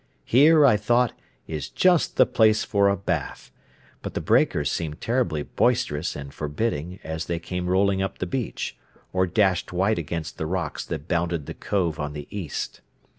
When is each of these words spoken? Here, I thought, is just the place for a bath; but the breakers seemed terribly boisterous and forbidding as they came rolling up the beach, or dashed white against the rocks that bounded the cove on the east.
Here, 0.25 0.65
I 0.65 0.77
thought, 0.77 1.13
is 1.45 1.69
just 1.69 2.17
the 2.17 2.25
place 2.25 2.63
for 2.63 2.89
a 2.89 2.97
bath; 2.97 3.51
but 4.01 4.15
the 4.15 4.19
breakers 4.19 4.71
seemed 4.71 4.99
terribly 4.99 5.43
boisterous 5.43 6.15
and 6.15 6.33
forbidding 6.33 6.99
as 7.03 7.25
they 7.27 7.37
came 7.37 7.67
rolling 7.69 8.01
up 8.01 8.17
the 8.17 8.25
beach, 8.25 8.75
or 9.13 9.27
dashed 9.27 9.71
white 9.71 9.99
against 9.99 10.39
the 10.39 10.47
rocks 10.47 10.83
that 10.87 11.07
bounded 11.07 11.45
the 11.45 11.53
cove 11.53 11.99
on 11.99 12.13
the 12.13 12.27
east. 12.35 12.81